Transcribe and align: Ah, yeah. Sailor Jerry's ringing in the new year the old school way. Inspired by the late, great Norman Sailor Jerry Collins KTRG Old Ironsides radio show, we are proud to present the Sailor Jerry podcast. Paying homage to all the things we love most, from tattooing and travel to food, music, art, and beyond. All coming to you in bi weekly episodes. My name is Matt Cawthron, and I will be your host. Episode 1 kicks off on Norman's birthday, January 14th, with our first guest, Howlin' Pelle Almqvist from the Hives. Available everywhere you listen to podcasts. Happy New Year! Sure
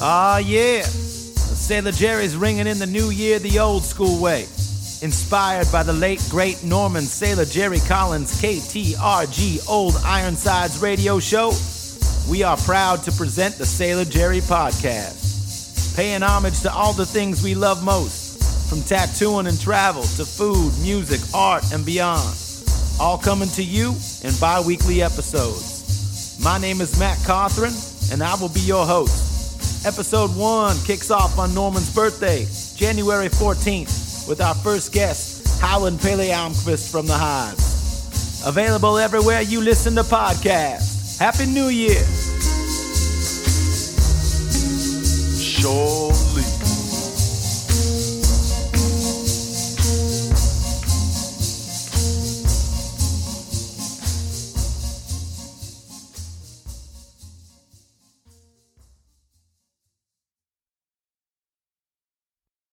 Ah, 0.00 0.38
yeah. 0.38 0.82
Sailor 0.82 1.92
Jerry's 1.92 2.36
ringing 2.36 2.66
in 2.66 2.78
the 2.78 2.86
new 2.86 3.10
year 3.10 3.38
the 3.38 3.58
old 3.58 3.84
school 3.84 4.20
way. 4.20 4.42
Inspired 5.00 5.70
by 5.70 5.82
the 5.82 5.92
late, 5.92 6.24
great 6.28 6.64
Norman 6.64 7.02
Sailor 7.02 7.44
Jerry 7.44 7.78
Collins 7.80 8.40
KTRG 8.40 9.68
Old 9.68 9.94
Ironsides 10.04 10.80
radio 10.80 11.20
show, 11.20 11.52
we 12.28 12.42
are 12.42 12.56
proud 12.56 13.02
to 13.04 13.12
present 13.12 13.56
the 13.56 13.66
Sailor 13.66 14.04
Jerry 14.04 14.40
podcast. 14.40 15.94
Paying 15.96 16.22
homage 16.22 16.60
to 16.62 16.72
all 16.72 16.92
the 16.92 17.06
things 17.06 17.42
we 17.42 17.54
love 17.54 17.84
most, 17.84 18.68
from 18.68 18.82
tattooing 18.82 19.46
and 19.46 19.60
travel 19.60 20.02
to 20.02 20.24
food, 20.24 20.72
music, 20.82 21.20
art, 21.32 21.72
and 21.72 21.86
beyond. 21.86 22.36
All 23.00 23.18
coming 23.18 23.48
to 23.50 23.62
you 23.62 23.94
in 24.22 24.32
bi 24.40 24.60
weekly 24.60 25.02
episodes. 25.02 26.38
My 26.42 26.58
name 26.58 26.80
is 26.80 26.98
Matt 26.98 27.18
Cawthron, 27.18 27.72
and 28.12 28.22
I 28.22 28.34
will 28.36 28.48
be 28.48 28.60
your 28.60 28.86
host. 28.86 29.86
Episode 29.86 30.30
1 30.36 30.76
kicks 30.84 31.10
off 31.10 31.38
on 31.38 31.54
Norman's 31.54 31.94
birthday, 31.94 32.46
January 32.76 33.28
14th, 33.28 34.28
with 34.28 34.40
our 34.40 34.54
first 34.54 34.92
guest, 34.92 35.60
Howlin' 35.60 35.98
Pelle 35.98 36.18
Almqvist 36.18 36.90
from 36.90 37.06
the 37.06 37.14
Hives. 37.14 38.44
Available 38.46 38.98
everywhere 38.98 39.42
you 39.42 39.60
listen 39.60 39.94
to 39.94 40.02
podcasts. 40.02 41.18
Happy 41.18 41.46
New 41.46 41.68
Year! 41.68 42.04
Sure 45.38 45.97